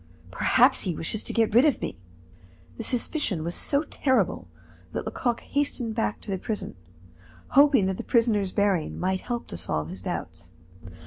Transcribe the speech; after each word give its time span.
Perhaps 0.31 0.81
he 0.81 0.95
wishes 0.95 1.23
to 1.23 1.31
get 1.31 1.53
rid 1.53 1.63
of 1.63 1.79
me." 1.79 1.95
This 2.75 2.87
suspicion 2.87 3.43
was 3.43 3.53
so 3.53 3.83
terrible 3.83 4.47
that 4.93 5.05
Lecoq 5.05 5.41
hastened 5.41 5.93
back 5.93 6.19
to 6.21 6.31
the 6.31 6.39
prison, 6.39 6.73
hoping 7.49 7.85
that 7.85 7.97
the 7.97 8.03
prisoner's 8.03 8.51
bearing 8.51 8.99
might 8.99 9.21
help 9.21 9.45
to 9.49 9.59
solve 9.59 9.89
his 9.89 10.01
doubts. 10.01 10.49